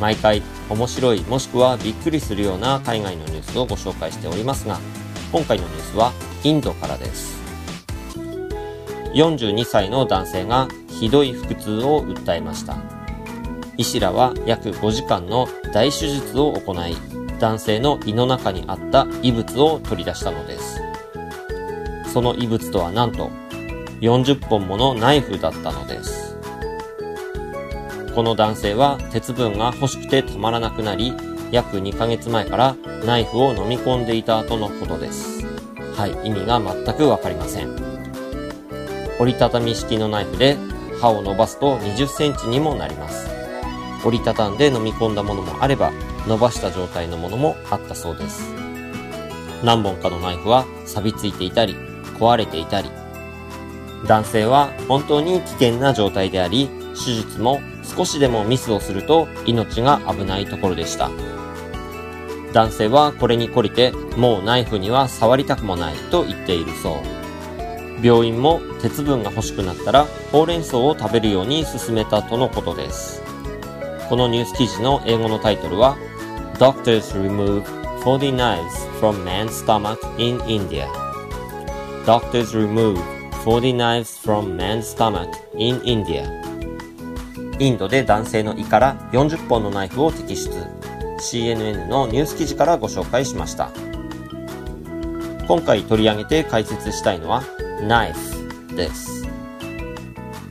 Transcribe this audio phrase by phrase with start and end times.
[0.00, 4.78] 毎回面白いもしくはびっくりするような海外のニュースをご紹介しておりますが
[5.32, 6.12] 今回のニュースは
[6.44, 7.40] インドからです。
[9.14, 12.76] 42歳の男性がひどい腹痛を訴えました。
[13.76, 16.96] 医師らは約5時間の大手術を行い
[17.38, 20.80] 男性の胃の中にあった異物を取り出したのです。
[22.12, 23.30] その異物とはなんと
[24.00, 26.31] 40本ものナイフだったのです。
[28.14, 31.14] この男性は鉄分が欲しくてたまらなくなり
[31.50, 32.76] 約2ヶ月前から
[33.06, 35.46] ナイフを飲み込んでいたとのことです。
[35.96, 37.70] はい意味が全くわかりません。
[39.18, 40.56] 折りたたみ式のナイフで
[41.00, 43.30] 刃を伸ばすと20センチにもなります。
[44.04, 45.92] 折りたたんで飲み込んだものもあれば
[46.26, 48.52] 伸ばした状態のものもあったそうです。
[49.64, 51.74] 何本かのナイフは錆びついていたり
[52.18, 52.90] 壊れていたり
[54.06, 61.10] 男性は本当に危険な状態であり手術も少しでもミスをすると命が危ないところでした。
[62.52, 66.96] 男性はこれに懲りてもうナイフには触りたくもないと言っているそう。
[68.04, 73.22] 病院も鉄分が欲しくなったらほうれん草を食べるように勧めたとのことです。
[74.08, 75.96] このニュース記事の英語のタイトルは
[76.58, 77.62] Doctors remove
[78.02, 78.60] 40 knives
[79.00, 80.88] from man's stomach in India.
[82.04, 83.00] Doctors remove
[83.44, 85.28] 40 knives from man's stomach
[85.58, 86.24] in India.
[87.58, 90.48] インドで男性の胃から40本のナイフを摘出。
[91.18, 93.72] CNN のニュース記事からご紹介しました。
[95.48, 97.42] 今回取り上げて解説したいのは
[97.86, 99.26] ナイフです。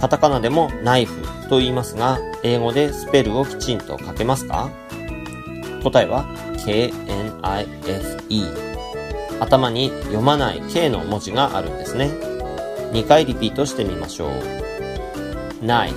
[0.00, 4.70] カタカナでもナイフと言いますが英語でスペルをきちんと書けますか？
[5.82, 6.24] 答えは
[6.64, 8.44] K-N-I-F-E
[9.40, 12.10] 頭に読まない K の文字があるんですね。
[12.96, 14.30] 2回リピートしてみましょう。
[15.60, 15.94] knife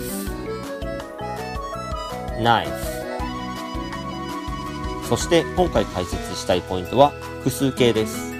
[2.41, 2.69] knife
[5.07, 8.33] そして今回解説したいポイントは複数形です。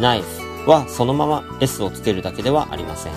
[0.00, 0.24] knife
[0.66, 3.12] はそのまま S をつけるだけではありません。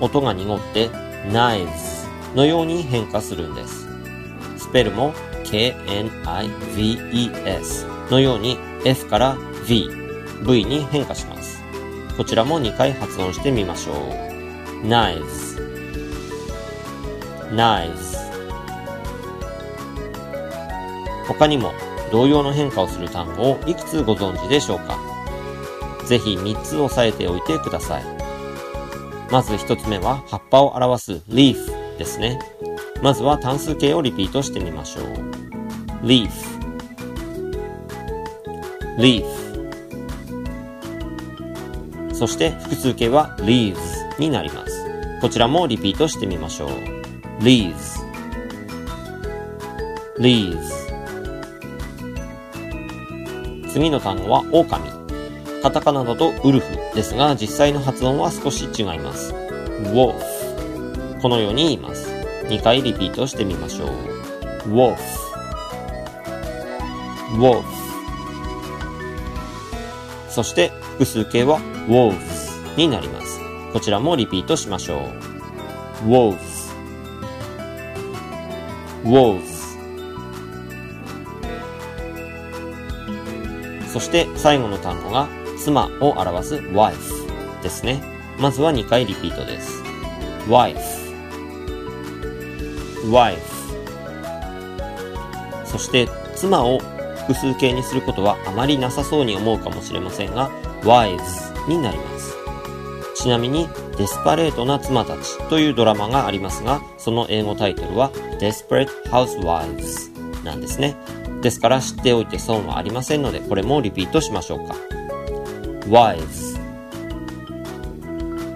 [0.00, 0.88] 音が濁って
[1.28, 3.86] knives のように変化するんです。
[4.56, 6.16] スペルも K-N-I-V-E-S
[8.10, 9.36] のように F から
[9.68, 9.88] V
[10.44, 11.33] V に変化します。
[12.16, 13.96] こちらも2回発音してみましょう。
[14.86, 15.58] Knives
[17.50, 18.14] knives
[21.26, 21.72] 他にも
[22.12, 24.98] 同様の変化をする単語をいくつご存知でしょうか？
[26.06, 28.04] ぜひ3つ押さえておいてください。
[29.30, 32.38] まず1つ目は葉っぱを表す leaf ですね。
[33.02, 35.04] まずは単数形をリピートしてみましょう。
[36.06, 36.30] Leaf
[38.98, 39.43] leaf
[42.24, 43.76] そして複数形は leaves
[44.18, 44.86] になります。
[45.20, 46.70] こちらもリピートしてみましょう。
[47.42, 48.00] Leaves
[50.18, 50.58] leaves
[53.68, 54.88] 次の単語は狼。
[55.62, 59.34] カタカナだとウルフですが実際の発音は少し違います。
[59.92, 62.08] Wolf このように言います。
[62.48, 64.70] 2回リピートしてみましょう。
[64.70, 64.96] Wolf
[67.36, 67.64] wolf
[70.30, 72.54] そして複数形は wolves.
[72.76, 73.40] になります。
[73.72, 75.10] こちらもリピートしましょ
[76.04, 76.08] う。
[76.08, 76.38] Wolves.
[79.04, 79.54] Wolves.
[83.88, 88.02] そして最後の単語が妻を表す wife ですね。
[88.40, 89.82] まずは2回リピートです。
[90.48, 90.78] wife.
[93.08, 93.40] Wife.
[95.64, 96.78] そして妻を
[97.26, 100.50] 複数形にすることはあまりなさそうに思うかもしれませんが
[100.82, 102.36] wives になります。
[103.16, 110.96] ちなみにデスパレートな妻たちというドラマがありますが、その英語タイトルは Desperate Housewives なんですね。
[111.40, 114.74] ですから知っておいて損はありませんので、これもリピートしましょうか。
[115.88, 116.58] wives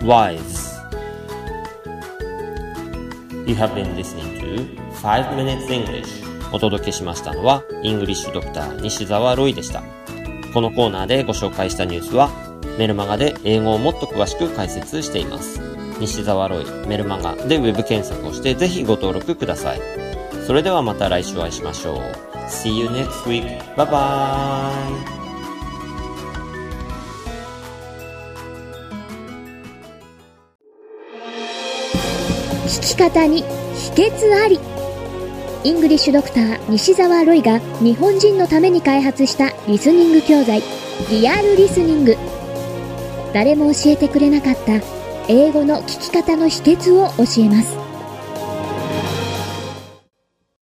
[0.02, 0.68] wives
[3.46, 9.82] You have been listening to 5 Minutes English お届けしましたのは、イングリッシュドクター西澤ロイでした。
[10.54, 12.30] このコーナーでご紹介したニュースは、
[12.78, 15.60] メルマガで英語をもっと詳しく解説しています。
[15.98, 19.80] 西沢ロイメルマガでウェブ検索をしてぜひご登録ください。
[20.46, 21.98] それではまた来週お会いしましょう。
[22.48, 23.60] See you next week.
[23.74, 25.18] Bye bye.
[32.66, 33.42] 聞き方に
[33.74, 34.60] 秘訣あり
[35.64, 40.62] イングリッシュドクター西澤ロイが日本人のために開発したリスニング教材
[41.10, 42.14] リアルリスニング
[43.32, 44.80] 誰も教えてくれなかった
[45.28, 47.87] 英語の聞き方の秘訣を教えます。